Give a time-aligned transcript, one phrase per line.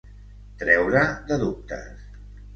[0.63, 2.11] Treure de dubtes.